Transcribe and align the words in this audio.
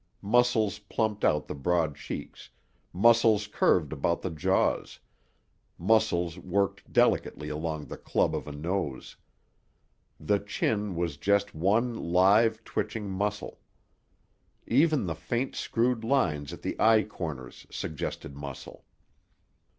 Muscles 0.23 0.79
plumped 0.79 1.23
out 1.23 1.45
the 1.47 1.53
broad 1.53 1.95
cheeks; 1.95 2.49
muscles 2.91 3.45
curved 3.45 3.93
about 3.93 4.23
the 4.23 4.31
jaws; 4.31 4.97
muscles 5.77 6.39
worked 6.39 6.91
delicately 6.91 7.49
along 7.49 7.85
the 7.85 7.97
club 7.97 8.35
of 8.35 8.47
a 8.47 8.51
nose. 8.51 9.15
The 10.19 10.39
chin 10.39 10.95
was 10.95 11.17
just 11.17 11.53
one 11.53 11.93
live, 11.95 12.63
twitching 12.63 13.11
muscle. 13.11 13.59
Even 14.65 15.05
the 15.05 15.13
faint 15.13 15.55
screwed 15.55 16.03
lines 16.03 16.51
at 16.51 16.63
the 16.63 16.75
eye 16.79 17.03
corners 17.03 17.67
suggested 17.69 18.35
muscle. 18.35 18.83